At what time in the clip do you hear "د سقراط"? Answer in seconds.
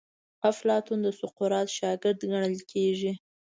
1.03-1.67